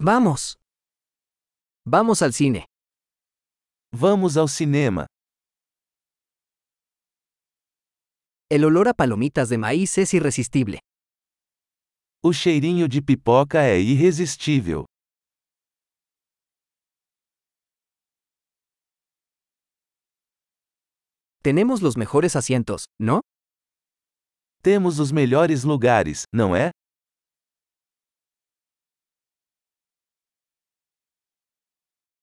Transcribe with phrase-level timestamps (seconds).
[0.00, 0.54] Vamos.
[1.84, 2.66] Vamos al cine.
[3.92, 5.06] Vamos ao cinema.
[8.48, 10.78] El olor a palomitas de maíz es irresistible.
[12.22, 14.84] O cheirinho de pipoca é irresistível.
[21.42, 23.20] Tenemos los mejores asientos, ¿no?
[24.62, 26.70] Temos os melhores lugares, não é?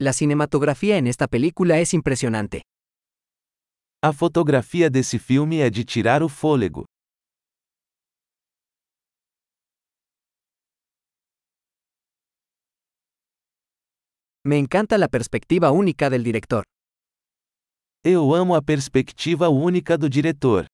[0.00, 2.62] La cinematografía en esta película es impresionante.
[4.00, 6.84] A fotografia desse filme é de tirar o fôlego.
[14.44, 16.62] Me encanta la perspectiva única del director.
[18.04, 20.66] Eu amo a perspectiva única do diretor.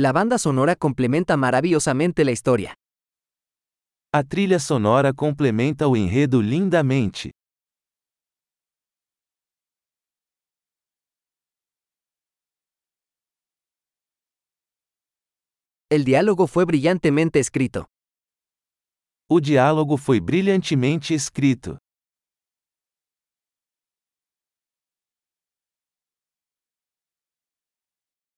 [0.00, 2.72] La banda sonora complementa maravillosamente la historia.
[4.12, 7.32] A trilha sonora complementa o enredo lindamente.
[15.90, 17.86] El diálogo fue brillantemente escrito.
[19.28, 21.76] O diálogo foi brilhantemente escrito.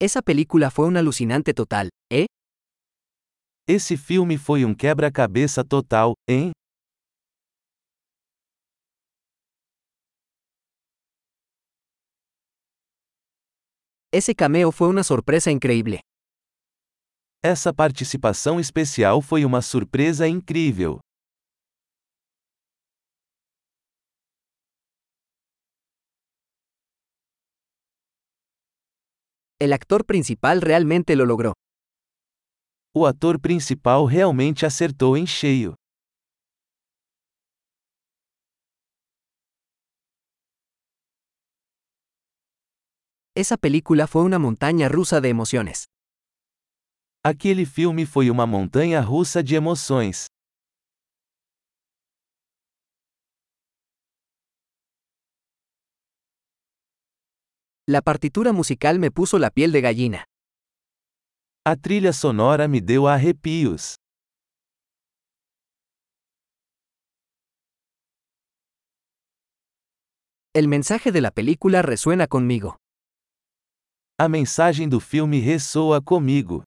[0.03, 2.25] Esa película fue un alucinante total, ¿eh?
[3.69, 6.53] Esse filme foi um quebra-cabeça total, hein?
[14.11, 16.01] Ese cameo fue una sorpresa increíble.
[17.45, 20.98] Essa participação especial foi uma surpresa incrível.
[29.62, 31.53] El actor principal realmente lo logró.
[32.94, 35.75] O ator principal realmente acertou em cheio.
[43.37, 45.84] Esa película fue una montaña rusa de emociones.
[47.22, 50.25] Aquele filme foi uma montanha russa de emoções.
[57.93, 60.25] La partitura musical me puso la piel de gallina.
[61.67, 63.97] A trilha sonora me deu arrepios.
[70.55, 72.77] El mensaje de la película resuena conmigo.
[74.21, 76.62] A mensagem do filme ressoa comigo.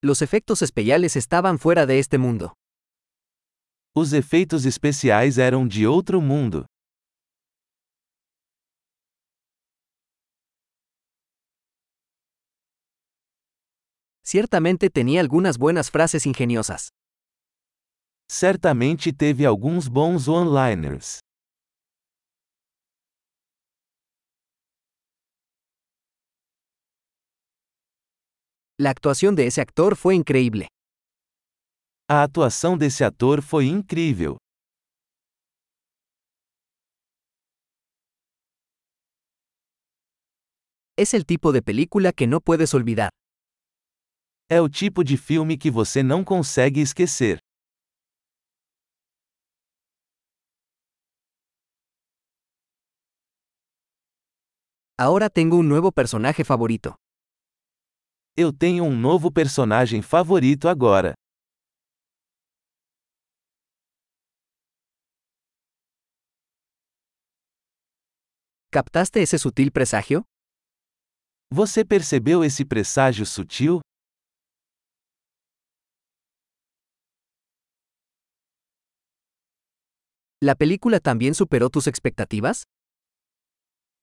[0.00, 2.59] Los efectos especiales estaban fuera de este mundo.
[3.92, 6.64] Os efeitos especiais eram de outro mundo.
[14.22, 16.90] Ciertamente tenía algunas buenas frases ingeniosas.
[18.30, 21.18] Certamente teve alguns bons one-liners.
[28.78, 30.68] La actuación de ese actor fue increíble.
[32.12, 34.36] A atuação desse ator foi incrível.
[40.98, 43.10] Es el tipo de película que no puedes olvidar.
[44.50, 47.38] É o tipo de filme que você não consegue esquecer.
[54.98, 56.96] Ahora tengo un nuevo personaje favorito.
[58.36, 61.14] Eu tenho um novo personagem favorito agora.
[68.72, 70.22] ¿Captaste ese sutil presagio?
[71.52, 73.80] Você percebeu esse presságio sutil?
[80.40, 82.62] ¿La película también superó tus expectativas?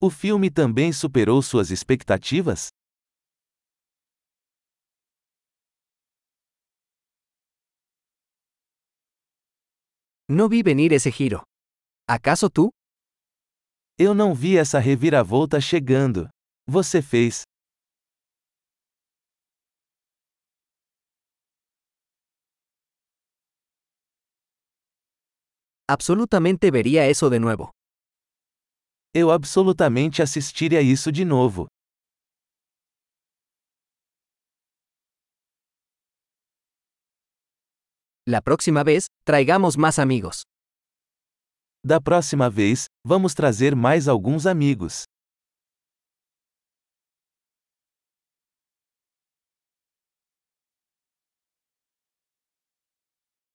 [0.02, 2.68] O filme também superou suas expectativas?
[10.30, 11.44] No vi venir ese giro.
[12.06, 12.77] ¿Acaso tú?
[14.00, 16.30] Eu não vi essa reviravolta chegando.
[16.68, 17.42] Você fez.
[25.90, 27.72] Absolutamente vería eso de nuevo.
[29.16, 31.68] Eu absolutamente assistiria isso de novo.
[38.28, 40.44] La próxima vez, traigamos más amigos.
[41.84, 45.06] Da próxima vez, Vamos trazer mais alguns amigos.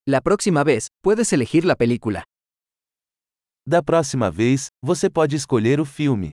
[0.08, 2.22] La próxima vez, puedes elegir la película.
[3.66, 6.30] Da próxima vez, você pode escolher o filme.